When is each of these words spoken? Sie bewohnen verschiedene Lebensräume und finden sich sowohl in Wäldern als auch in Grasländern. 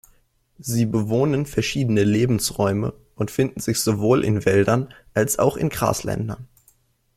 Sie 0.57 0.87
bewohnen 0.87 1.45
verschiedene 1.45 2.03
Lebensräume 2.03 2.95
und 3.17 3.29
finden 3.29 3.59
sich 3.59 3.79
sowohl 3.81 4.23
in 4.25 4.45
Wäldern 4.47 4.91
als 5.13 5.37
auch 5.37 5.55
in 5.57 5.69
Grasländern. 5.69 6.47